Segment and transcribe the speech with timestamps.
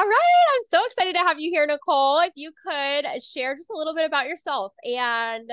[0.00, 0.46] All right.
[0.54, 2.20] I'm so excited to have you here, Nicole.
[2.20, 5.52] If you could share just a little bit about yourself and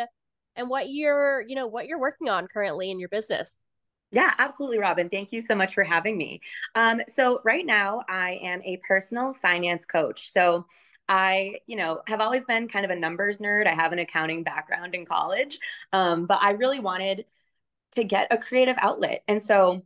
[0.55, 3.51] and what you're, you know, what you're working on currently in your business.
[4.13, 5.09] Yeah, absolutely, Robyn.
[5.09, 6.39] Thank you so much for having me.
[6.75, 10.31] Um, so right now I am a personal finance coach.
[10.31, 10.65] So
[11.09, 13.67] I, you know, have always been kind of a numbers nerd.
[13.67, 15.59] I have an accounting background in college,
[15.91, 17.25] um, but I really wanted
[17.95, 19.23] to get a creative outlet.
[19.27, 19.83] And so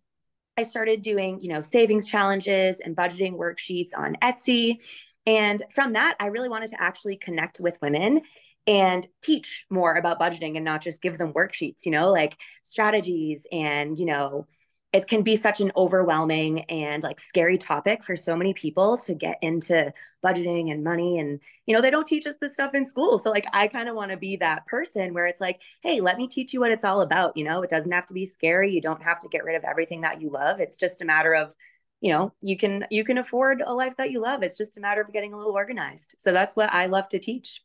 [0.58, 4.82] I started doing, you know, savings challenges and budgeting worksheets on Etsy.
[5.26, 8.22] And from that, I really wanted to actually connect with women
[8.68, 13.48] and teach more about budgeting and not just give them worksheets, you know, like strategies
[13.52, 14.48] and, you know,
[14.94, 19.14] it can be such an overwhelming and like scary topic for so many people to
[19.14, 19.92] get into
[20.24, 23.18] budgeting and money and you know they don't teach us this stuff in school.
[23.18, 26.18] So like i kind of want to be that person where it's like hey let
[26.18, 27.62] me teach you what it's all about you know?
[27.62, 28.72] It doesn't have to be scary.
[28.72, 30.60] You don't have to get rid of everything that you love.
[30.60, 31.56] It's just a matter of
[32.02, 34.44] you know you can you can afford a life that you love.
[34.44, 36.16] It's just a matter of getting a little organized.
[36.20, 37.62] So that's what i love to teach.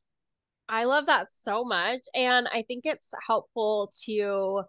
[0.69, 4.64] I love that so much and i think it's helpful to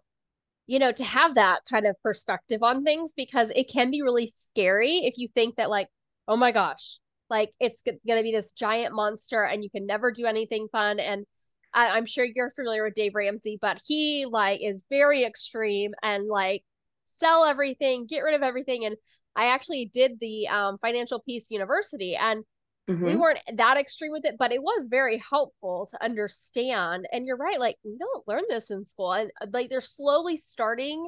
[0.68, 4.26] you know, to have that kind of perspective on things because it can be really
[4.28, 5.88] scary if you think that, like,
[6.28, 6.98] oh my gosh,
[7.30, 11.00] like it's going to be this giant monster and you can never do anything fun.
[11.00, 11.24] And
[11.72, 16.26] I, I'm sure you're familiar with Dave Ramsey, but he like is very extreme and
[16.26, 16.62] like
[17.04, 18.84] sell everything, get rid of everything.
[18.84, 18.96] And
[19.34, 22.44] I actually did the um, Financial Peace University and
[22.88, 23.04] Mm-hmm.
[23.04, 27.06] We weren't that extreme with it, but it was very helpful to understand.
[27.12, 29.12] And you're right, like we don't learn this in school.
[29.12, 31.06] And uh, like they're slowly starting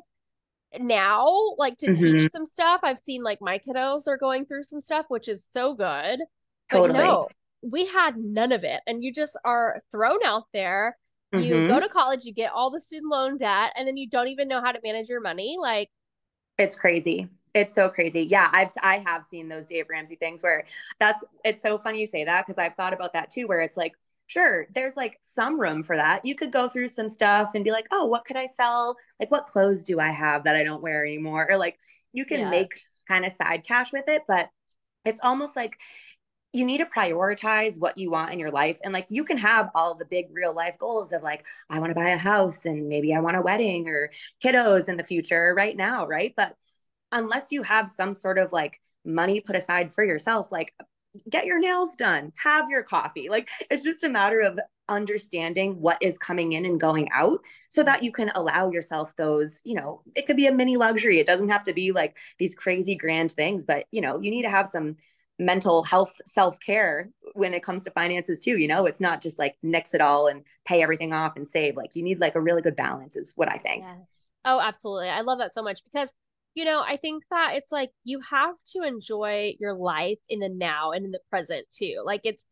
[0.78, 2.18] now, like to mm-hmm.
[2.18, 2.80] teach some stuff.
[2.84, 6.20] I've seen like my kiddos are going through some stuff, which is so good.
[6.70, 6.98] Totally.
[6.98, 7.28] But no,
[7.62, 8.82] we had none of it.
[8.86, 10.98] And you just are thrown out there.
[11.34, 11.44] Mm-hmm.
[11.44, 11.82] You go mm-hmm.
[11.82, 14.60] to college, you get all the student loan debt, and then you don't even know
[14.60, 15.56] how to manage your money.
[15.58, 15.88] Like
[16.58, 17.28] it's crazy.
[17.54, 18.22] It's so crazy.
[18.22, 20.64] Yeah, I've I have seen those Dave Ramsey things where
[20.98, 23.76] that's it's so funny you say that because I've thought about that too where it's
[23.76, 23.94] like
[24.30, 27.72] sure there's like some room for that you could go through some stuff and be
[27.72, 30.82] like oh what could i sell like what clothes do i have that i don't
[30.82, 31.76] wear anymore or like
[32.12, 32.50] you can yeah.
[32.50, 32.70] make
[33.08, 34.48] kind of side cash with it but
[35.04, 35.76] it's almost like
[36.52, 39.68] you need to prioritize what you want in your life and like you can have
[39.74, 42.88] all the big real life goals of like i want to buy a house and
[42.88, 44.12] maybe i want a wedding or
[44.44, 46.54] kiddos in the future right now right but
[47.12, 50.74] unless you have some sort of like money put aside for yourself, like
[51.28, 53.28] get your nails done, have your coffee.
[53.28, 57.82] Like it's just a matter of understanding what is coming in and going out so
[57.82, 61.18] that you can allow yourself those, you know, it could be a mini luxury.
[61.18, 64.42] It doesn't have to be like these crazy grand things, but you know, you need
[64.42, 64.96] to have some
[65.38, 69.56] mental health self-care when it comes to finances too, you know, it's not just like
[69.62, 71.76] nix it all and pay everything off and save.
[71.76, 73.84] Like you need like a really good balance is what I think.
[73.84, 73.96] Yes.
[74.44, 75.08] Oh, absolutely.
[75.08, 76.12] I love that so much because
[76.54, 80.48] you know, I think that it's like you have to enjoy your life in the
[80.48, 82.02] now and in the present too.
[82.04, 82.44] Like it's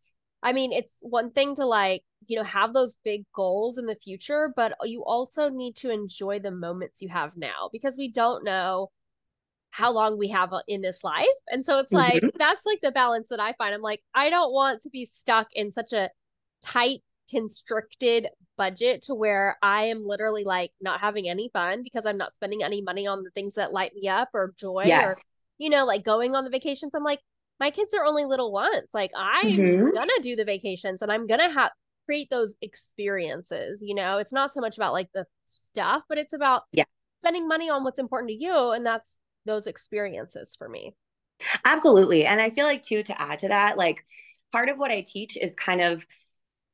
[0.43, 3.97] I mean, it's one thing to like, you know, have those big goals in the
[3.97, 8.45] future, but you also need to enjoy the moments you have now because we don't
[8.45, 8.91] know
[9.71, 11.27] how long we have in this life.
[11.49, 12.37] And so it's like mm-hmm.
[12.39, 13.75] that's like the balance that I find.
[13.75, 16.11] I'm like, I don't want to be stuck in such a
[16.65, 17.01] tight
[17.31, 22.35] constricted budget to where I am literally like not having any fun because I'm not
[22.35, 25.15] spending any money on the things that light me up or joy yes.
[25.15, 25.23] or
[25.57, 26.93] you know like going on the vacations.
[26.95, 27.21] I'm like
[27.61, 29.95] my kids are only little once like I'm mm-hmm.
[29.95, 31.71] gonna do the vacations and I'm gonna have
[32.05, 34.19] create those experiences you know?
[34.19, 36.85] It's not so much about like the stuff but it's about yeah.
[37.23, 40.95] spending money on what's important to you and that's those experiences for me.
[41.65, 42.27] Absolutely.
[42.27, 44.05] And I feel like too to add to that like
[44.53, 46.07] part of what I teach is kind of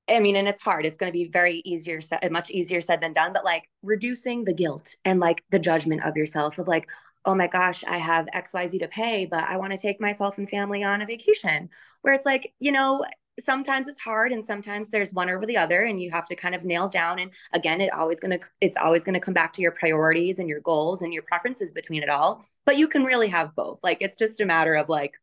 [0.08, 0.84] I mean, and it's hard.
[0.84, 3.32] It's going to be very easier, said, uh, much easier said than done.
[3.32, 6.86] But like reducing the guilt and like the judgment of yourself of like,
[7.24, 10.00] oh my gosh, I have X, Y, Z to pay, but I want to take
[10.00, 11.70] myself and family on a vacation.
[12.02, 13.02] Where it's like, you know,
[13.40, 16.54] sometimes it's hard, and sometimes there's one over the other, and you have to kind
[16.54, 17.18] of nail down.
[17.18, 20.60] And again, it always gonna, it's always gonna come back to your priorities and your
[20.60, 22.44] goals and your preferences between it all.
[22.66, 23.80] But you can really have both.
[23.82, 25.14] Like it's just a matter of like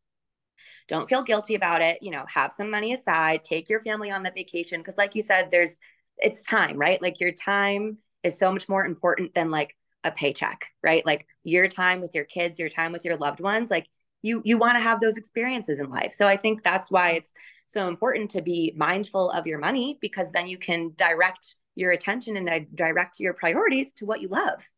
[0.88, 4.22] don't feel guilty about it you know have some money aside take your family on
[4.22, 5.80] that vacation because like you said there's
[6.18, 7.00] it's time right?
[7.02, 11.04] Like your time is so much more important than like a paycheck right?
[11.04, 13.86] Like your time with your kids your time with your loved ones like
[14.22, 16.12] you you want to have those experiences in life.
[16.12, 17.34] So i think that's why it's
[17.66, 22.36] so important to be mindful of your money because then you can direct your attention
[22.36, 24.68] and direct your priorities to what you love.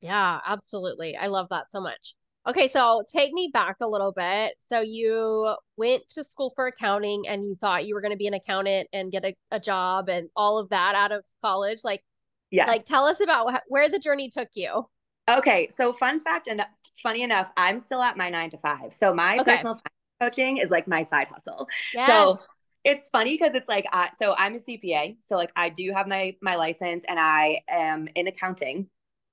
[0.00, 1.16] Yeah absolutely.
[1.16, 2.14] I love that so much
[2.48, 4.54] Okay, so take me back a little bit.
[4.58, 8.26] So you went to school for accounting and you thought you were going to be
[8.26, 11.80] an accountant and get a, a job and all of that out of college.
[11.84, 12.02] Like,
[12.50, 12.66] yes.
[12.66, 14.86] Like, tell us about wh- where the journey took you.
[15.28, 16.64] Okay, so fun fact and
[17.02, 18.94] funny enough, I'm still at my nine to five.
[18.94, 19.52] So my okay.
[19.56, 19.78] personal
[20.18, 21.68] coaching is like my side hustle.
[21.92, 22.06] Yes.
[22.06, 22.40] So
[22.82, 26.08] it's funny because it's like I, so I'm a CPA, so like I do have
[26.08, 28.88] my my license and I am in accounting.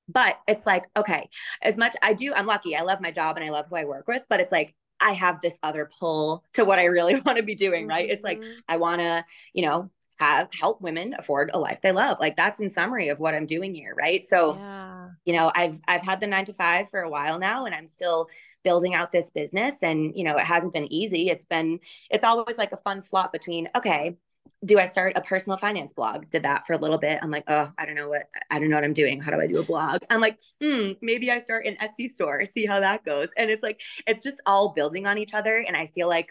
[0.08, 1.30] But it's like, okay,
[1.62, 2.76] as much I do, I'm lucky.
[2.76, 5.12] I love my job and I love who I work with, but it's like I
[5.12, 8.06] have this other pull to what I really want to be doing, right?
[8.06, 8.14] Mm-hmm.
[8.14, 8.60] It's like mm-hmm.
[8.68, 12.18] I want to, you know, have help women afford a life they love.
[12.20, 14.26] Like that's in summary of what I'm doing here, right?
[14.26, 15.10] So, yeah.
[15.26, 17.88] you know, I've I've had the 9 to 5 for a while now and I'm
[17.88, 18.28] still
[18.64, 21.30] building out this business and, you know, it hasn't been easy.
[21.30, 21.80] It's been
[22.10, 24.16] it's always like a fun flop between okay,
[24.64, 26.30] do I start a personal finance blog?
[26.32, 27.20] Did that for a little bit.
[27.22, 29.22] I'm like, oh, I don't know what I don't know what I'm doing.
[29.22, 30.02] How do I do a blog?
[30.10, 33.30] I'm like, hmm, maybe I start an Etsy store, see how that goes.
[33.38, 35.58] And it's like it's just all building on each other.
[35.58, 36.30] And I feel like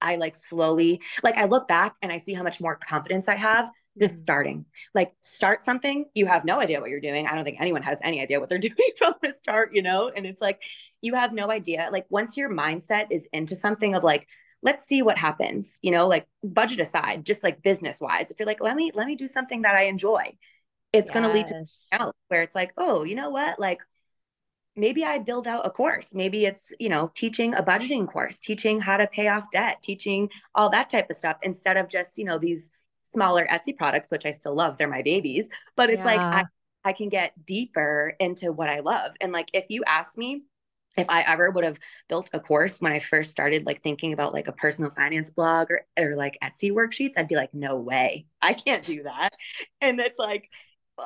[0.00, 3.36] I like slowly, like I look back and I see how much more confidence I
[3.36, 4.22] have just mm-hmm.
[4.22, 4.66] starting.
[4.94, 7.26] Like start something, you have no idea what you're doing.
[7.26, 10.10] I don't think anyone has any idea what they're doing from the start, you know?
[10.14, 10.60] And it's like
[11.00, 11.88] you have no idea.
[11.90, 14.28] Like once your mindset is into something of like,
[14.62, 18.30] let's see what happens, you know, like budget aside, just like business wise.
[18.30, 20.36] If you're like, let me, let me do something that I enjoy,
[20.92, 21.14] it's yes.
[21.14, 23.58] gonna lead to out where it's like, oh, you know what?
[23.60, 23.82] Like
[24.76, 26.14] maybe I build out a course.
[26.14, 30.30] Maybe it's, you know, teaching a budgeting course, teaching how to pay off debt, teaching
[30.54, 32.70] all that type of stuff instead of just, you know, these
[33.02, 34.76] smaller Etsy products, which I still love.
[34.76, 35.48] They're my babies.
[35.76, 36.16] But it's yeah.
[36.16, 36.44] like I,
[36.84, 39.12] I can get deeper into what I love.
[39.20, 40.42] And like if you ask me,
[40.96, 41.78] if I ever would have
[42.08, 45.70] built a course when I first started like thinking about like a personal finance blog
[45.70, 49.30] or, or like Etsy worksheets, I'd be like, no way, I can't do that.
[49.80, 50.48] And it's like,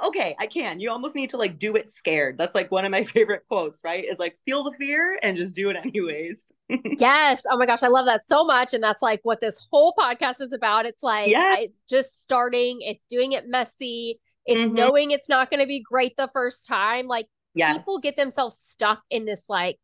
[0.04, 0.80] okay, I can.
[0.80, 2.38] You almost need to like do it scared.
[2.38, 4.04] That's like one of my favorite quotes, right?
[4.04, 6.44] Is like feel the fear and just do it anyways.
[6.98, 7.42] yes.
[7.50, 8.74] Oh my gosh, I love that so much.
[8.74, 10.86] And that's like what this whole podcast is about.
[10.86, 11.56] It's like yeah.
[11.58, 14.74] it's just starting, it's doing it messy, it's mm-hmm.
[14.74, 17.06] knowing it's not going to be great the first time.
[17.06, 17.78] Like yes.
[17.78, 19.78] people get themselves stuck in this like,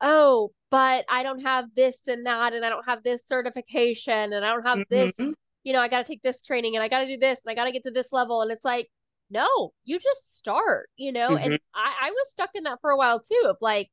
[0.00, 4.44] oh, but I don't have this and that, and I don't have this certification, and
[4.44, 4.94] I don't have mm-hmm.
[4.94, 5.34] this.
[5.62, 7.52] You know, I got to take this training and I got to do this and
[7.52, 8.40] I got to get to this level.
[8.40, 8.88] And it's like,
[9.28, 11.32] no, you just start, you know?
[11.32, 11.52] Mm-hmm.
[11.52, 13.90] And I, I was stuck in that for a while too of like,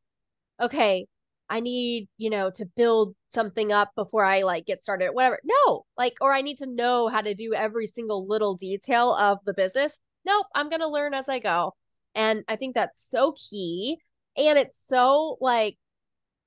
[0.62, 1.08] okay,
[1.50, 5.42] I need, you know, to build something up before I like get started, whatever.
[5.44, 9.40] No, like, or I need to know how to do every single little detail of
[9.46, 10.00] the business.
[10.26, 11.74] Nope, I'm going to learn as I go.
[12.18, 13.98] And I think that's so key.
[14.36, 15.78] And it's so like,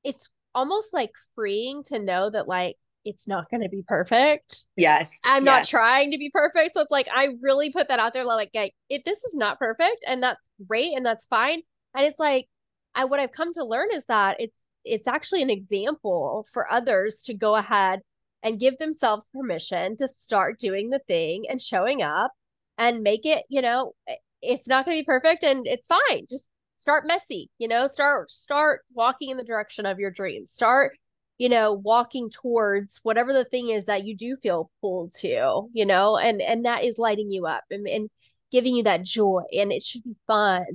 [0.04, 4.66] it's almost like freeing to know that like it's not going to be perfect.
[4.76, 5.16] Yes.
[5.24, 5.52] I'm yes.
[5.52, 6.74] not trying to be perfect.
[6.74, 8.24] So it's like, I really put that out there.
[8.24, 11.62] Like, like, if this is not perfect and that's great and that's fine.
[11.94, 12.48] And it's like,
[12.94, 17.22] I, what I've come to learn is that it's, it's actually an example for others
[17.26, 18.00] to go ahead
[18.42, 22.32] and give themselves permission to start doing the thing and showing up
[22.76, 23.94] and make it, you know,
[24.42, 26.26] it's not going to be perfect and it's fine.
[26.28, 26.48] Just
[26.78, 30.50] start messy, you know, start, start walking in the direction of your dreams.
[30.50, 30.92] Start
[31.40, 35.86] you know walking towards whatever the thing is that you do feel pulled to you
[35.86, 38.10] know and and that is lighting you up and, and
[38.52, 40.66] giving you that joy and it should be fun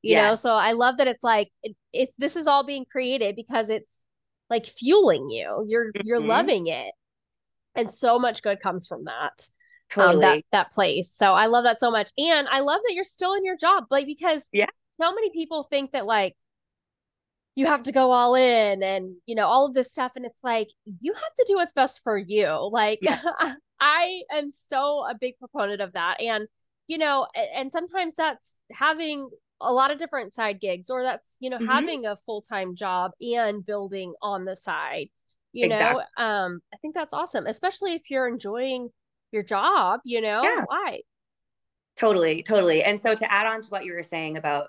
[0.00, 0.22] you yes.
[0.22, 3.68] know so i love that it's like it, it's this is all being created because
[3.68, 4.06] it's
[4.48, 6.06] like fueling you you're mm-hmm.
[6.06, 6.94] you're loving it
[7.74, 9.46] and so much good comes from that
[9.94, 10.14] totally.
[10.14, 13.04] um, that that place so i love that so much and i love that you're
[13.04, 14.66] still in your job like because yeah
[15.00, 16.34] so many people think that like
[17.54, 20.42] you have to go all in and you know all of this stuff and it's
[20.42, 20.68] like
[21.00, 23.20] you have to do what's best for you like yeah.
[23.80, 26.46] i am so a big proponent of that and
[26.86, 29.28] you know and sometimes that's having
[29.60, 31.66] a lot of different side gigs or that's you know mm-hmm.
[31.66, 35.08] having a full-time job and building on the side
[35.52, 36.02] you exactly.
[36.18, 38.88] know um i think that's awesome especially if you're enjoying
[39.34, 40.62] your job you know yeah.
[40.66, 41.00] why?
[41.96, 42.82] Totally totally.
[42.82, 44.68] And so to add on to what you were saying about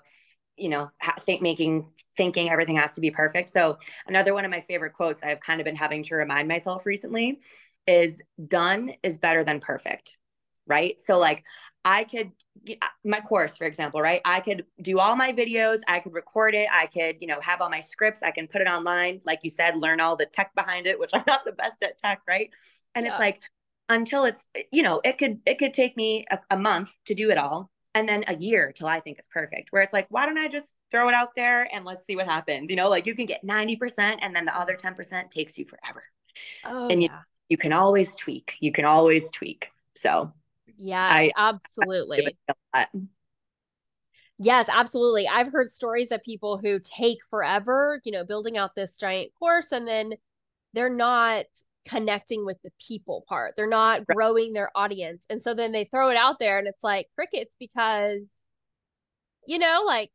[0.56, 3.48] you know think making thinking everything has to be perfect.
[3.48, 6.86] So another one of my favorite quotes i've kind of been having to remind myself
[6.86, 7.40] recently
[7.86, 10.16] is done is better than perfect
[10.66, 11.02] right?
[11.02, 11.44] So like
[11.84, 12.32] i could
[12.70, 14.20] uh, my course for example right?
[14.24, 17.60] I could do all my videos i could record it i could you know have
[17.60, 20.54] all my scripts i can put it online like you said learn all the tech
[20.54, 22.50] behind it which i'm not the best at tech right?
[22.94, 23.12] And yeah.
[23.12, 23.40] it's like
[23.88, 27.30] until it's you know it could it could take me a, a month to do
[27.30, 29.72] it all and then a year till I think it's perfect.
[29.72, 32.26] Where it's like, why don't I just throw it out there and let's see what
[32.26, 32.68] happens?
[32.68, 36.04] You know, like you can get 90% and then the other 10% takes you forever.
[36.66, 37.20] Oh, and you, yeah.
[37.48, 38.52] you can always tweak.
[38.60, 39.68] You can always tweak.
[39.94, 40.30] So,
[40.76, 42.36] yeah, I, absolutely.
[42.74, 42.86] I
[44.38, 45.26] yes, absolutely.
[45.26, 49.72] I've heard stories of people who take forever, you know, building out this giant course
[49.72, 50.12] and then
[50.74, 51.46] they're not
[51.88, 53.54] connecting with the people part.
[53.56, 54.16] They're not right.
[54.16, 55.24] growing their audience.
[55.30, 58.22] And so then they throw it out there and it's like crickets because,
[59.46, 60.10] you know, like,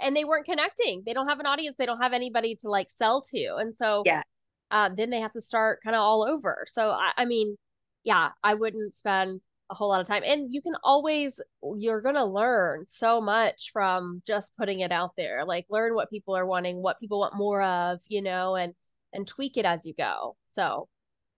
[0.00, 1.02] and they weren't connecting.
[1.04, 1.76] They don't have an audience.
[1.78, 3.56] They don't have anybody to like sell to.
[3.56, 4.22] And so, yeah.
[4.70, 6.64] um, then they have to start kind of all over.
[6.66, 7.56] So I, I mean,
[8.04, 9.40] yeah, I wouldn't spend
[9.70, 10.22] a whole lot of time.
[10.24, 11.40] And you can always,
[11.76, 15.44] you're going to learn so much from just putting it out there.
[15.44, 18.74] Like learn what people are wanting, what people want more of, you know, and,
[19.12, 20.36] and tweak it as you go.
[20.50, 20.88] So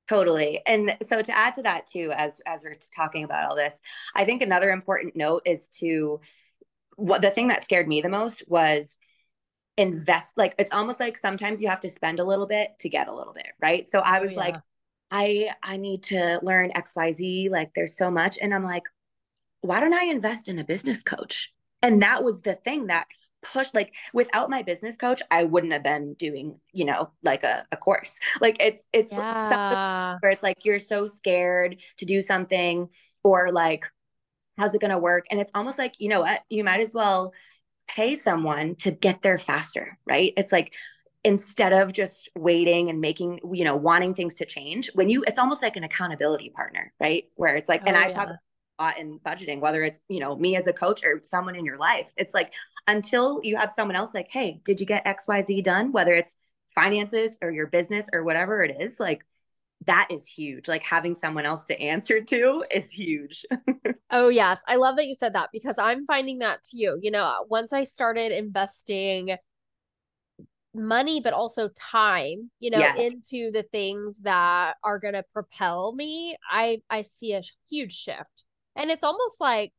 [0.09, 0.61] totally.
[0.67, 3.79] And so to add to that too as as we're talking about all this
[4.15, 6.21] i think another important note is to
[6.97, 8.97] what the thing that scared me the most was
[9.77, 13.09] invest like it's almost like sometimes you have to spend a little bit to get
[13.09, 13.89] a little bit right?
[13.89, 14.41] So i oh, was oh, yeah.
[14.41, 14.57] like
[15.11, 18.39] i i need to learn xyz like there's so much.
[18.41, 18.85] And i'm like
[19.61, 21.53] why don't i invest in a business coach?
[21.83, 23.07] And that was the thing that
[23.45, 27.67] pushed like without my business coach i wouldn't have been doing you know like a,
[27.71, 30.17] a course like it's it's yeah.
[30.21, 32.89] where it's like you're so scared to do something
[33.23, 33.85] or like
[34.59, 36.93] how's it going to work and it's almost like you know what you might as
[36.93, 37.33] well
[37.89, 40.33] pay someone to get there faster, right?
[40.37, 40.75] It's like
[41.23, 45.39] instead of just waiting and making, you know, wanting things to change, when you, it's
[45.39, 47.25] almost like an accountability partner, right?
[47.37, 48.15] Where it's like, oh, and I yeah.
[48.15, 48.29] talk
[48.77, 51.77] Uh, in budgeting, whether it's, you know, me as a coach or someone in your
[51.77, 52.53] life, it's like
[52.89, 55.93] until you have someone else like, hey, did you get XYZ done?
[55.93, 56.39] Whether it's
[56.75, 59.25] finances or your business or whatever it is, like
[59.87, 60.69] that is huge.
[60.69, 63.45] Like having someone else to answer to is huge.
[64.11, 64.61] oh, yes.
[64.67, 66.99] I love that you said that because I'm finding that too.
[67.01, 69.37] You know, once I started investing
[70.75, 72.99] money, but also time, you know, yes.
[72.99, 78.45] into the things that are going to propel me, I, I see a huge shift.
[78.77, 79.73] And it's almost like,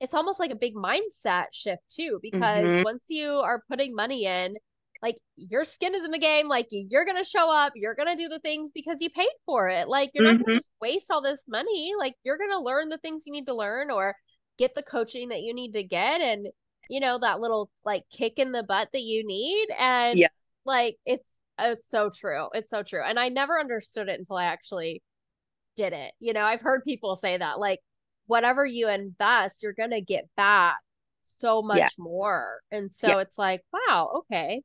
[0.00, 2.82] it's almost like a big mindset shift too, because mm-hmm.
[2.82, 4.56] once you are putting money in,
[5.04, 8.26] like your skin is in the game like you're gonna show up you're gonna do
[8.26, 10.38] the things because you paid for it like you're mm-hmm.
[10.38, 10.60] not gonna mm-hmm.
[10.60, 13.90] just waste all this money like you're gonna learn the things you need to learn
[13.90, 14.16] or
[14.58, 16.46] get the coaching that you need to get and
[16.88, 20.28] you know that little like kick in the butt that you need and yeah.
[20.64, 24.44] like it's it's so true it's so true and i never understood it until i
[24.44, 25.02] actually
[25.76, 27.80] did it you know i've heard people say that like
[28.26, 30.76] whatever you invest you're gonna get back
[31.24, 31.88] so much yeah.
[31.98, 33.18] more and so yeah.
[33.20, 34.62] it's like wow okay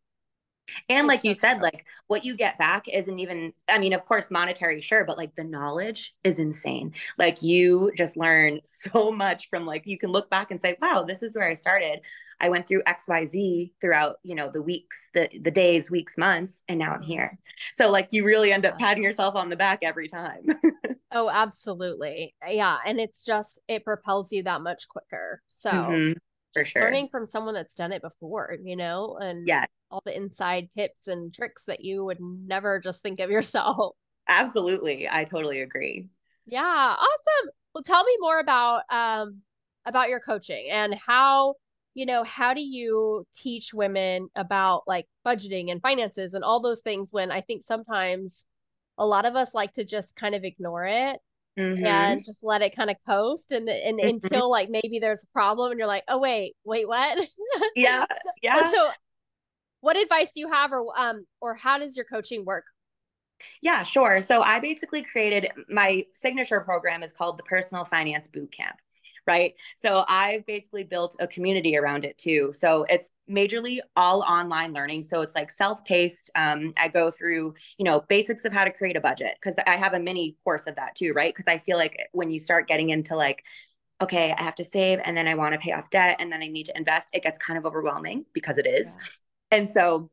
[0.89, 4.31] and like you said, like what you get back isn't even, I mean, of course,
[4.31, 6.93] monetary, sure, but like the knowledge is insane.
[7.17, 11.03] Like you just learn so much from like, you can look back and say, wow,
[11.07, 12.01] this is where I started.
[12.39, 16.79] I went through XYZ throughout, you know, the weeks, the, the days, weeks, months, and
[16.79, 17.37] now I'm here.
[17.73, 20.45] So like you really end up patting yourself on the back every time.
[21.11, 22.33] oh, absolutely.
[22.47, 22.77] Yeah.
[22.85, 25.41] And it's just, it propels you that much quicker.
[25.47, 26.11] So mm-hmm
[26.53, 30.15] for sure learning from someone that's done it before you know and yeah all the
[30.15, 33.95] inside tips and tricks that you would never just think of yourself
[34.27, 36.05] absolutely i totally agree
[36.45, 39.41] yeah awesome well tell me more about um
[39.85, 41.55] about your coaching and how
[41.95, 46.81] you know how do you teach women about like budgeting and finances and all those
[46.81, 48.45] things when i think sometimes
[48.99, 51.19] a lot of us like to just kind of ignore it
[51.59, 51.85] mm-hmm.
[51.85, 54.09] and just let it kind of coast and and mm-hmm.
[54.09, 57.17] until like maybe there's a problem and you're like, oh wait, wait, what?
[57.75, 58.05] Yeah.
[58.41, 58.71] Yeah.
[58.71, 58.89] so
[59.89, 62.65] what advice do you have or um or how does your coaching work?
[63.59, 64.21] Yeah, sure.
[64.21, 68.77] So I basically created my signature program is called the Personal Finance Boot Camp
[69.27, 69.53] right?
[69.75, 72.51] So I've basically built a community around it too.
[72.55, 75.03] So it's majorly all online learning.
[75.03, 76.31] So it's like self-paced.
[76.33, 79.75] Um, I go through, you know, basics of how to create a budget because I
[79.75, 81.31] have a mini course of that too, right?
[81.31, 83.43] Because I feel like when you start getting into like
[84.01, 86.41] okay, I have to save and then I want to pay off debt and then
[86.41, 88.97] I need to invest, it gets kind of overwhelming because it is.
[89.51, 90.09] And so,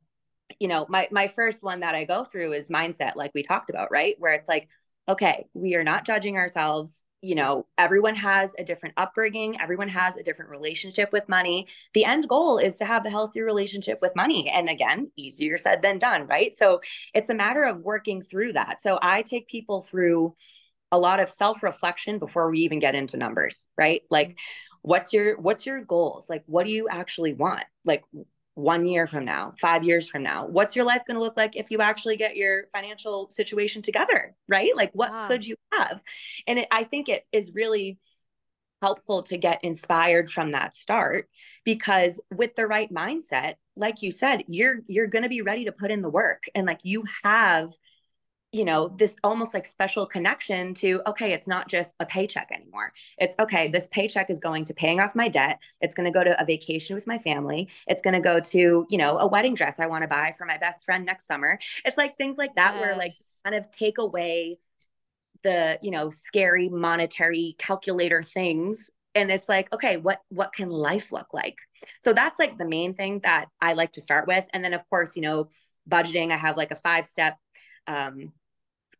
[0.58, 3.70] you know, my my first one that I go through is mindset like we talked
[3.70, 4.16] about, right?
[4.18, 4.68] Where it's like,
[5.08, 10.16] okay, we are not judging ourselves you know, everyone has a different upbringing, everyone has
[10.16, 11.66] a different relationship with money.
[11.92, 14.48] The end goal is to have a healthy relationship with money.
[14.48, 16.54] And again, easier said than done, right?
[16.54, 16.80] So
[17.14, 18.80] it's a matter of working through that.
[18.80, 20.34] So I take people through
[20.92, 24.02] a lot of self-reflection before we even get into numbers, right?
[24.08, 24.78] Like mm-hmm.
[24.82, 26.30] what's your what's your goals?
[26.30, 27.64] Like what do you actually want?
[27.84, 28.04] Like
[28.56, 30.46] one year from now, five years from now?
[30.46, 34.34] What's your life going to look like if you actually get your financial situation together?
[34.48, 34.74] Right?
[34.74, 35.28] Like, what wow.
[35.28, 36.02] could you have?
[36.46, 37.98] And it, I think it is really
[38.80, 41.28] helpful to get inspired from that start
[41.64, 45.72] because with the right mindset like you said you're you're going to be ready to
[45.72, 47.70] put in the work and like you have
[48.52, 52.92] you know this almost like special connection to okay it's not just a paycheck anymore.
[53.18, 55.58] It's okay this paycheck is going to paying off my debt.
[55.80, 57.68] It's going to go to a vacation with my family.
[57.86, 60.46] It's going to go to you know a wedding dress i want to buy for
[60.46, 61.58] my best friend next summer.
[61.84, 62.80] It's like things like that yes.
[62.80, 64.58] where like kind of take away
[65.42, 68.90] the you know scary monetary calculator things.
[69.14, 71.58] And it's like okay what what can life look like?
[72.00, 74.44] So that's like the main thing that i like to start with.
[74.52, 75.48] And then of course you know
[75.88, 76.32] budgeting.
[76.32, 77.36] I have like a five step
[77.86, 78.32] um,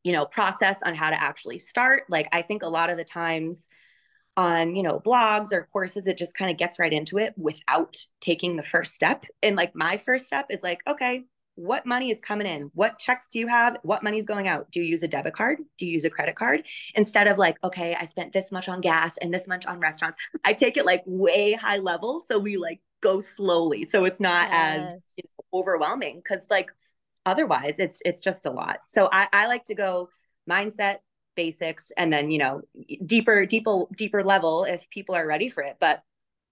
[0.02, 2.04] you know, process on how to actually start.
[2.08, 3.68] Like I think a lot of the times
[4.36, 7.96] on, you know, blogs or courses, it just kind of gets right into it without
[8.20, 9.24] taking the first step.
[9.42, 11.24] And like my first step is like, okay,
[11.56, 12.70] what money is coming in?
[12.74, 13.78] What checks do you have?
[13.82, 14.70] What money is going out?
[14.70, 15.58] Do you use a debit card?
[15.78, 16.66] Do you use a credit card?
[16.94, 20.18] Instead of like, okay, I spent this much on gas and this much on restaurants.
[20.44, 22.22] I take it like way high level.
[22.28, 23.84] So we like go slowly.
[23.84, 24.84] So it's not yes.
[24.84, 26.70] as you know, overwhelming because like
[27.26, 28.78] otherwise it's it's just a lot.
[28.86, 30.08] So i i like to go
[30.48, 30.98] mindset
[31.34, 32.62] basics and then you know
[33.04, 35.76] deeper deeper deeper level if people are ready for it.
[35.78, 36.02] But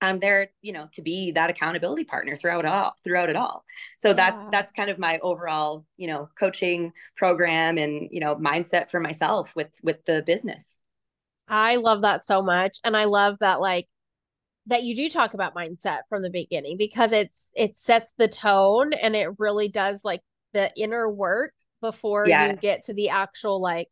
[0.00, 3.64] i'm there you know to be that accountability partner throughout all throughout it all.
[3.96, 8.90] So that's that's kind of my overall you know coaching program and you know mindset
[8.90, 10.78] for myself with with the business.
[11.46, 12.78] I love that so much.
[12.84, 13.86] And i love that like
[14.66, 18.92] that you do talk about mindset from the beginning because it's it sets the tone
[18.92, 20.22] and it really does like
[20.54, 22.50] the inner work before yes.
[22.62, 23.88] you get to the actual like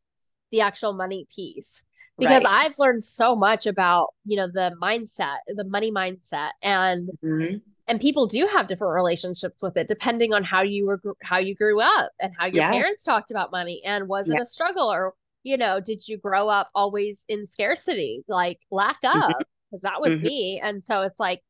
[0.50, 1.84] the actual money piece
[2.18, 2.66] because right.
[2.66, 7.56] I've learned so much about you know the mindset the money mindset and mm-hmm.
[7.88, 11.54] and people do have different relationships with it depending on how you were how you
[11.54, 12.70] grew up and how your yeah.
[12.70, 16.48] parents talked about money and was it a struggle or you know did you grow
[16.48, 19.36] up always in scarcity like lack of because
[19.72, 19.78] mm-hmm.
[19.82, 20.26] that was mm-hmm.
[20.26, 21.40] me and so it's like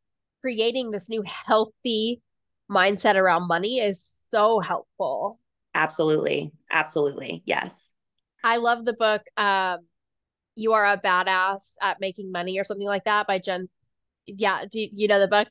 [0.40, 2.20] creating this new healthy
[2.70, 5.38] mindset around money is so helpful.
[5.74, 6.52] Absolutely.
[6.70, 7.42] Absolutely.
[7.46, 7.90] Yes.
[8.44, 9.80] I love the book um
[10.54, 13.68] You Are a Badass at Making Money or something like that by Jen.
[14.26, 15.48] Yeah, do you know the book?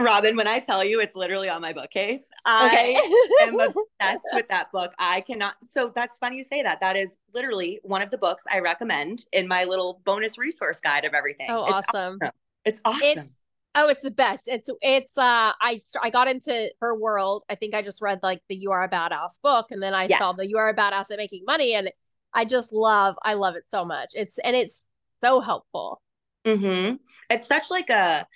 [0.00, 2.96] Robyn, when I tell you it's literally on my bookcase, okay.
[2.96, 4.92] I am obsessed with that book.
[4.98, 5.54] I cannot.
[5.62, 6.80] So that's funny you say that.
[6.80, 11.04] That is literally one of the books I recommend in my little bonus resource guide
[11.04, 11.48] of everything.
[11.50, 12.18] Oh, it's awesome.
[12.22, 12.32] awesome.
[12.64, 13.02] It's awesome.
[13.02, 13.39] It's
[13.74, 14.48] Oh, it's the best.
[14.48, 17.44] It's it's uh I I got into her world.
[17.48, 20.06] I think I just read like the You Are a Badass book and then I
[20.06, 20.18] yes.
[20.18, 21.90] saw the You Are a Badass at Making Money and
[22.34, 24.10] I just love I love it so much.
[24.14, 24.88] It's and it's
[25.22, 26.02] so helpful.
[26.44, 26.98] Mhm.
[27.28, 28.26] It's such like a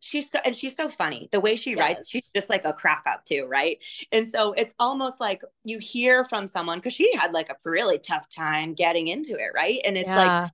[0.00, 1.28] she's so and she's so funny.
[1.32, 1.78] The way she yes.
[1.78, 3.78] writes, she's just like a crack up too, right?
[4.10, 7.98] And so it's almost like you hear from someone because she had like a really
[7.98, 9.80] tough time getting into it, right?
[9.84, 10.42] And it's yeah.
[10.42, 10.50] like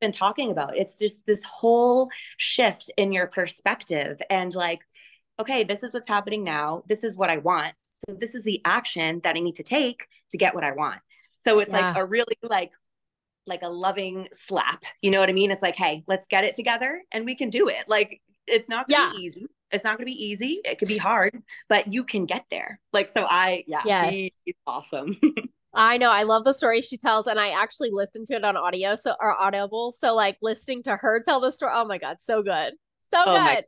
[0.00, 0.76] been talking about.
[0.76, 4.80] It's just this whole shift in your perspective and like,
[5.40, 6.82] okay, this is what's happening now.
[6.88, 7.74] This is what I want.
[7.82, 11.00] So this is the action that I need to take to get what I want.
[11.38, 11.88] So it's yeah.
[11.88, 12.72] like a really like
[13.46, 14.84] like a loving slap.
[15.00, 15.50] You know what I mean?
[15.50, 17.84] It's like, hey, let's get it together and we can do it.
[17.88, 19.12] Like it's not gonna yeah.
[19.16, 19.46] be easy.
[19.70, 20.60] It's not gonna be easy.
[20.64, 22.80] It could be hard, but you can get there.
[22.92, 24.12] Like so I yeah, yes.
[24.14, 25.16] she's awesome.
[25.74, 26.10] I know.
[26.10, 29.14] I love the story she tells, and I actually listened to it on audio, so
[29.20, 29.92] or audible.
[29.92, 31.72] So like listening to her tell the story.
[31.74, 33.38] Oh my god, so good, so oh good.
[33.38, 33.62] My,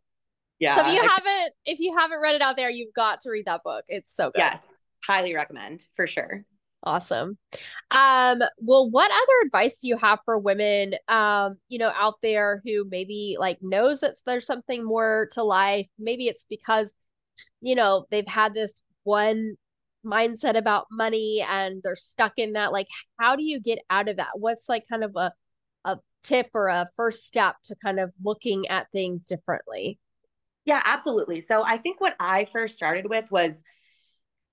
[0.59, 0.77] yeah.
[0.77, 3.31] So if you I, haven't, if you haven't read it out there, you've got to
[3.31, 3.85] read that book.
[3.89, 4.39] It's so good.
[4.39, 4.61] Yes,
[5.05, 6.45] highly recommend for sure.
[6.83, 7.37] Awesome.
[7.91, 12.63] Um, well, what other advice do you have for women, um, you know, out there
[12.65, 15.87] who maybe like knows that there's something more to life?
[15.99, 16.95] Maybe it's because,
[17.61, 19.57] you know, they've had this one
[20.05, 22.87] mindset about money and they're stuck in that like
[23.19, 24.31] how do you get out of that?
[24.35, 25.33] What's like kind of a
[25.85, 29.99] a tip or a first step to kind of looking at things differently?
[30.65, 31.41] Yeah absolutely.
[31.41, 33.65] So i think what i first started with was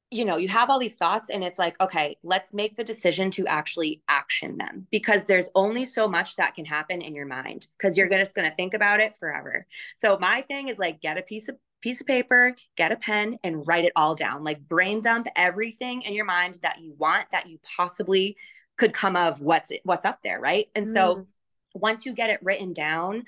[0.09, 3.29] you know you have all these thoughts and it's like okay let's make the decision
[3.29, 7.67] to actually action them because there's only so much that can happen in your mind
[7.77, 9.65] because you're just going to think about it forever.
[9.95, 13.37] So my thing is like get a piece of piece of paper, get a pen,
[13.43, 14.43] and write it all down.
[14.43, 18.37] Like brain dump everything in your mind that you want, that you possibly
[18.77, 20.67] could come of what's what's up there, right?
[20.75, 20.93] And mm.
[20.93, 21.27] so
[21.73, 23.23] once you get it written down,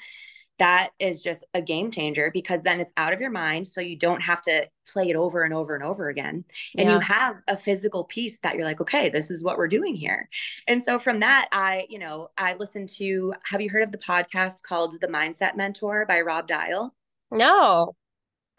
[0.60, 3.96] that is just a game changer because then it's out of your mind so you
[3.96, 6.44] don't have to play it over and over and over again
[6.78, 6.96] and yeah.
[6.96, 10.30] you have a physical piece that you're like okay this is what we're doing here
[10.68, 13.98] and so from that i you know i listened to have you heard of the
[13.98, 16.94] podcast called the mindset mentor by rob dial
[17.32, 17.96] no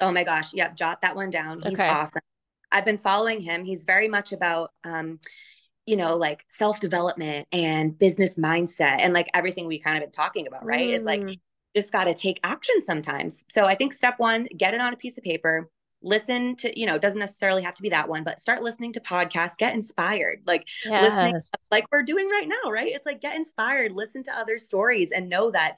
[0.00, 0.54] Oh my gosh.
[0.54, 0.76] Yep.
[0.76, 1.60] Jot that one down.
[1.62, 1.88] He's okay.
[1.88, 2.22] awesome.
[2.72, 3.64] I've been following him.
[3.64, 5.18] He's very much about, um,
[5.86, 10.12] you know, like self development and business mindset and like everything we kind of been
[10.12, 10.88] talking about, right?
[10.88, 10.94] Mm.
[10.94, 11.38] Is like
[11.74, 13.44] just got to take action sometimes.
[13.50, 15.70] So I think step one, get it on a piece of paper,
[16.02, 18.92] listen to, you know, it doesn't necessarily have to be that one, but start listening
[18.94, 21.04] to podcasts, get inspired, like yes.
[21.04, 22.92] listening, like we're doing right now, right?
[22.92, 25.76] It's like get inspired, listen to other stories and know that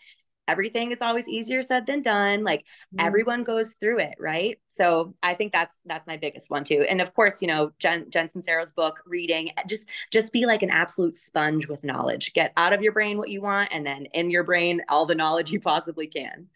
[0.53, 2.61] everything is always easier said than done like
[2.95, 3.05] mm.
[3.05, 4.59] everyone goes through it right?
[4.69, 6.85] So i think that's that's my biggest one too.
[6.89, 10.71] And of course you know jen jen sincero's book reading just just be like an
[10.71, 12.33] absolute sponge with knowledge.
[12.35, 15.15] Get out of your brain what you want and then in your brain all the
[15.15, 16.47] knowledge you possibly can.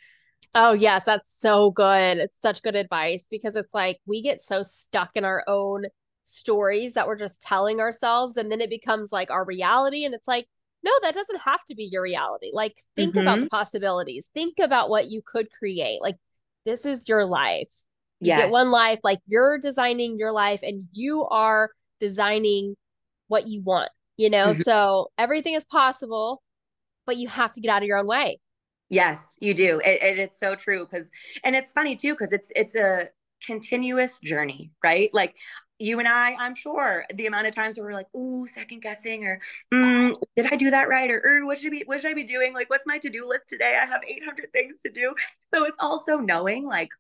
[0.55, 2.19] Oh yes that's so good.
[2.19, 5.87] It's such good advice because it's like we get so stuck in our own
[6.27, 10.27] stories that we're just telling ourselves and then it becomes like our reality and it's
[10.27, 10.49] like
[10.87, 12.51] no that doesn't have to be your reality.
[12.53, 13.27] Like think mm-hmm.
[13.27, 14.31] about the possibilities.
[14.33, 16.01] Think about what you could create.
[16.01, 16.17] Like
[16.65, 17.73] this is your life.
[18.21, 18.43] You yes.
[18.43, 21.71] get one life like you're designing your life and you are
[22.01, 22.77] designing
[23.29, 24.49] what you want you know?
[24.49, 24.63] Mm-hmm.
[24.63, 26.43] so everything is possible
[27.05, 28.41] but you have to get out of your own way.
[28.89, 29.81] Yes you do.
[29.85, 31.11] It, it it's so true because
[31.45, 33.09] and it's funny too because it's it's a
[33.45, 35.11] continuous journey right?
[35.13, 35.37] Like
[35.79, 39.25] you and I, I'm sure the amount of times where we're like, "Ooh, second guessing,"
[39.25, 39.41] or
[39.73, 42.25] mm, "Did I do that right?" or "Er, what should be, what should I be
[42.25, 43.79] doing?" Like, what's my to do list today?
[43.81, 45.15] I have 800 things to do.
[45.55, 46.91] So it's also knowing like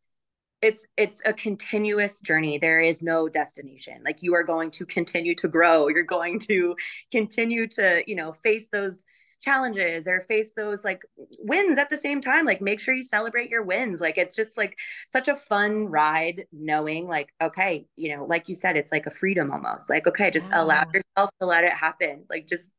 [0.62, 2.58] it's it's a continuous journey.
[2.58, 4.02] There is no destination.
[4.04, 5.88] Like you are going to continue to grow.
[5.88, 6.76] You're going to
[7.12, 9.04] continue to you know face those
[9.40, 11.02] challenges or face those like
[11.40, 14.00] wins at the same time like make sure you celebrate your wins.
[14.00, 14.76] Like it's just like
[15.08, 19.10] such a fun ride knowing like okay you know like you said it's like a
[19.10, 19.90] freedom almost.
[19.90, 20.94] Like okay just allow mm.
[20.94, 22.24] yourself to let it happen.
[22.30, 22.72] Like just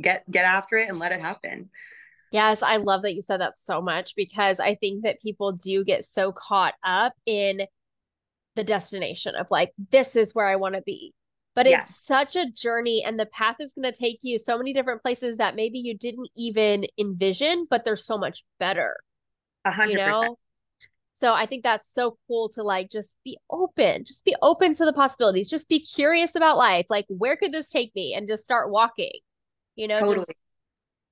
[0.00, 1.70] get get after it and let it happen.
[2.32, 5.84] Yes i love that you said that so much because i think that people do
[5.84, 7.60] get so caught up in
[8.56, 11.14] the destination of like this is where i want to be
[11.54, 11.88] but yes.
[11.88, 15.02] it's such a journey and the path is going to take you so many different
[15.02, 18.96] places that maybe you didn't even envision but they're so much better
[19.64, 20.36] a hundred percent.
[21.14, 24.84] so i think that's so cool to like just be open just be open to
[24.84, 25.48] the possibilities.
[25.48, 26.86] Just be curious about life.
[26.90, 28.14] Like where could this take me?
[28.14, 29.12] And just start walking
[29.76, 30.26] you know totally.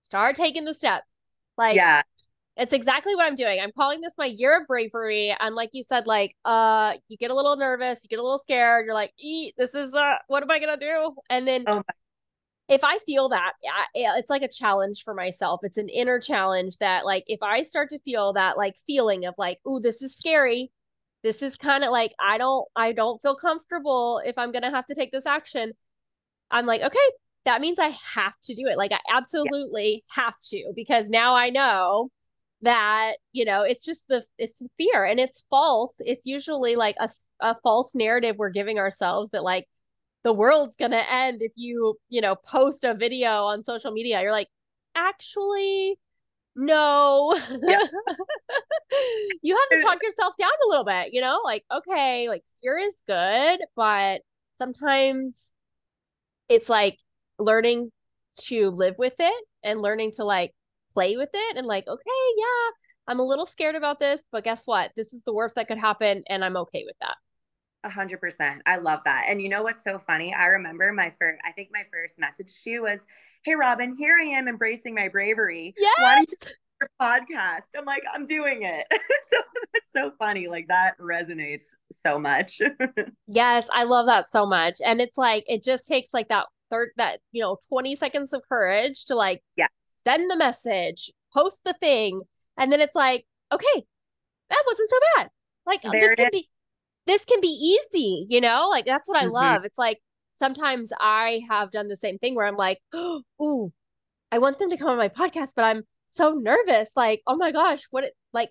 [0.03, 1.07] start taking the steps.
[1.57, 2.03] Like yeah
[2.63, 3.61] it's exactly what I'm doing.
[3.61, 5.35] I'm calling this my year of bravery.
[5.39, 8.39] And like you said, like, uh, you get a little nervous, you get a little
[8.39, 8.87] scared.
[8.87, 11.15] You're like, eat, this is, uh, what am I to do?
[11.29, 11.83] And then oh
[12.69, 13.53] if I feel that,
[13.93, 15.61] it's like a challenge for myself.
[15.63, 19.35] It's an inner challenge that, like, if I start to feel that, like, feeling of
[19.37, 20.71] like, oh, this is scary.
[21.23, 24.87] This is kind of like, I don't, I don't feel comfortable if I'm to have
[24.87, 25.73] to take this action.
[26.51, 26.99] I'm like, okay,
[27.45, 28.79] that means I have to do it.
[28.79, 30.23] Like, I absolutely yeah.
[30.23, 32.11] have to because now I know
[32.63, 35.97] that you know it's just the it's fear and it's false.
[36.01, 37.09] It's usually like a,
[37.41, 39.67] a false narrative we're giving ourselves that like
[40.25, 44.23] the world's gonna end if you you know post a video on social media.
[44.23, 44.49] You're like
[44.95, 45.99] actually
[46.55, 47.35] no.
[47.51, 47.81] Yep.
[49.43, 52.77] you have to talk yourself down a little bit you know like okay like fear
[52.79, 54.21] is good but
[54.57, 55.53] sometimes
[56.49, 56.99] it's like
[57.39, 57.91] learning
[58.39, 60.53] to live with it and learning to like
[60.93, 62.71] play with it and like, okay, yeah,
[63.09, 64.93] I'm a little scared about this, but guess what?
[64.97, 67.17] This is the worst that could happen, and I'm okay with that.
[67.85, 68.63] A hundred percent.
[68.65, 69.27] I love that.
[69.29, 70.33] And you know what's so funny?
[70.33, 73.05] I remember my first, I think my first message to you was,
[73.45, 75.75] Hey Robyn, here I am embracing my bravery.
[75.77, 75.95] Yes.
[75.99, 77.67] Why don't you your podcast?
[77.77, 78.87] I'm like, I'm doing it.
[79.31, 79.37] so
[79.73, 80.47] that's so funny.
[80.47, 82.61] Like that resonates so much.
[83.27, 84.77] yes, I love that so much.
[84.85, 88.43] And it's like, it just takes like that third, that, you know, 20 seconds of
[88.49, 89.67] courage to like, yeah
[90.05, 92.23] send the message, post the thing,
[92.59, 93.85] and then it's like, okay,
[94.51, 95.31] that wasn't so bad.
[95.67, 96.31] Like there this can is.
[96.31, 96.49] be
[97.07, 98.69] this can be easy, you know?
[98.69, 99.35] Like that's what I mm-hmm.
[99.35, 99.65] love.
[99.65, 99.99] It's like
[100.37, 103.73] sometimes I have done the same thing where I'm like, oh, ooh,
[104.31, 106.91] I want them to come on my podcast, but I'm so nervous.
[106.97, 108.51] Like, oh my gosh, what it like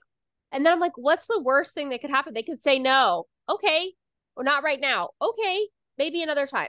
[0.51, 2.33] and then I'm like, what's the worst thing that could happen?
[2.33, 3.25] They could say no.
[3.49, 3.93] Okay.
[4.35, 5.09] Or not right now.
[5.21, 5.67] Okay.
[5.97, 6.67] Maybe another time.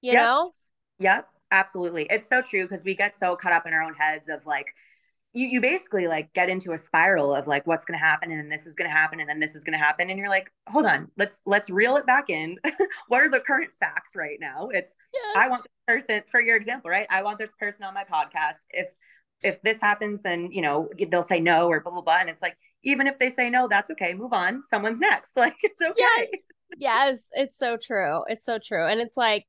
[0.00, 0.24] You yep.
[0.24, 0.52] know?
[0.98, 1.28] Yep.
[1.50, 2.06] Absolutely.
[2.10, 4.74] It's so true because we get so caught up in our own heads of like,
[5.32, 8.40] you, you basically like get into a spiral of like what's going to happen and
[8.40, 10.28] then this is going to happen and then this is going to happen and you're
[10.28, 12.56] like hold on let's let's reel it back in.
[13.08, 14.68] What are the current facts right now?
[14.72, 14.96] It's
[15.36, 17.06] i want this person for your example right?
[17.10, 18.58] I want this person on my podcast.
[18.70, 18.88] If
[19.42, 22.42] if this happens then you know they'll say no or blah blah blah and it's
[22.42, 25.94] like even if they say no that's okay move on someone's next like it's okay.
[25.96, 26.28] Yes,
[26.76, 27.18] yes.
[27.32, 28.22] It's so true.
[28.26, 29.46] It's so true and it's like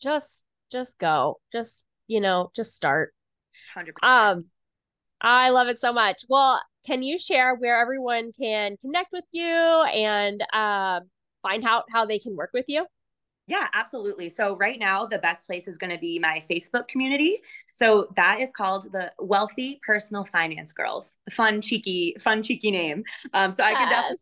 [0.00, 1.38] just just go.
[1.52, 3.14] Just, you know, just start.
[3.76, 3.92] 100%.
[4.02, 4.46] Um,
[5.20, 6.24] I love it so much.
[6.28, 11.00] Well, can you share where everyone can connect with you and uh,
[11.42, 12.86] find out how they can work with you?
[13.46, 14.30] Yeah, absolutely.
[14.30, 17.38] So right now, the best place is going to be my Facebook community.
[17.72, 21.18] So that is called the Wealthy Personal Finance Girls.
[21.30, 23.04] Fun, cheeky, fun, cheeky name.
[23.34, 23.70] Um, so yes.
[23.70, 24.16] I can definitely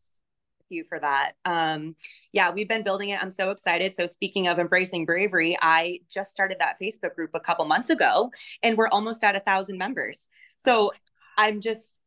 [0.72, 1.32] you for that.
[1.44, 1.94] Um,
[2.32, 3.22] yeah, we've been building it.
[3.22, 3.94] I'm so excited.
[3.94, 8.30] So speaking of embracing bravery, I just started that Facebook group a couple months ago,
[8.62, 10.26] and we're almost at a thousand members.
[10.56, 10.92] So
[11.36, 12.00] I'm just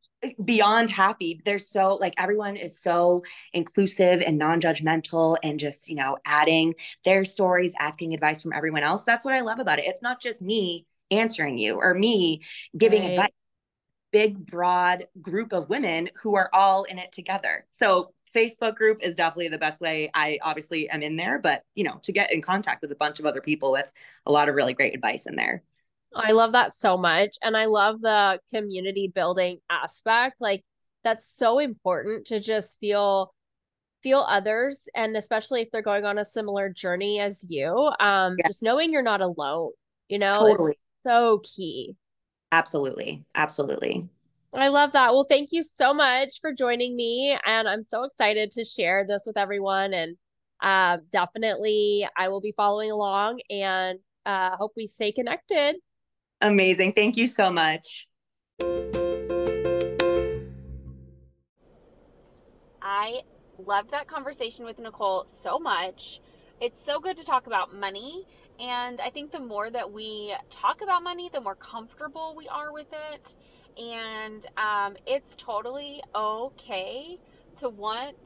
[0.44, 1.42] beyond happy.
[1.46, 3.24] There's so like everyone is so
[3.54, 6.74] inclusive and non-judgmental and just, you know, adding
[7.04, 9.04] their stories, asking advice from everyone else.
[9.04, 9.86] That's what I love about it.
[9.86, 12.42] It's not just me answering you or me
[12.78, 13.12] giving right.
[13.12, 13.32] advice
[14.12, 19.16] big broad group of women who are all in it together so Facebook group is
[19.16, 20.12] definitely the best way.
[20.14, 23.20] I obviously am in there, but you know, to get in contact with a bunch
[23.20, 23.92] of other people with
[24.26, 25.64] a lot of really great advice in there.
[26.16, 27.36] I love that so much.
[27.42, 30.38] And I love the community building aspect.
[30.40, 30.64] Like
[31.04, 33.34] that's so important to just feel
[34.02, 37.92] feel others and especially if they're going on a similar journey as you.
[38.00, 38.48] Um yeah.
[38.48, 39.72] just knowing you're not alone,
[40.08, 40.78] you know, totally.
[41.04, 41.96] so key.
[42.52, 43.26] Absolutely.
[43.36, 44.08] Absolutely.
[44.58, 45.12] I love that.
[45.12, 47.38] Well, thank you so much for joining me.
[47.46, 49.94] And I'm so excited to share this with everyone.
[49.94, 50.16] And
[50.62, 55.76] uh, definitely, I will be following along and uh, hope we stay connected.
[56.40, 56.94] Amazing.
[56.94, 58.08] Thank you so much.
[62.82, 63.24] I
[63.58, 66.22] loved that conversation with Nicole so much.
[66.62, 68.26] It's so good to talk about money.
[68.58, 72.72] And I think the more that we talk about money, the more comfortable we are
[72.72, 73.36] with it
[73.78, 77.20] and um, it's totally okay
[77.60, 78.18] to want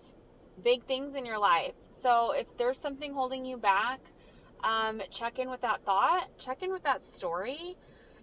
[0.64, 1.74] big things in your life.
[2.02, 4.00] So if there's something holding you back,
[4.64, 7.78] um, check in with that thought, check in with that story,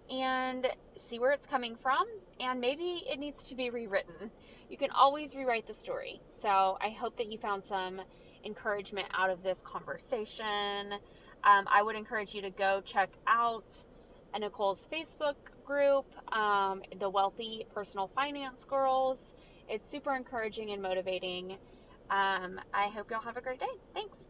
[0.09, 2.05] and see where it's coming from.
[2.39, 4.31] And maybe it needs to be rewritten.
[4.69, 6.21] You can always rewrite the story.
[6.41, 8.01] So I hope that you found some
[8.45, 10.93] encouragement out of this conversation.
[11.43, 13.83] Um, I would encourage you to go check out
[14.39, 15.35] Nicole's Facebook
[15.65, 19.35] group, um, the Wealthy Personal Finance Girls.
[19.67, 21.57] It's super encouraging and motivating.
[22.09, 23.65] Um, I hope y'all have a great day.
[23.93, 24.26] Thanks.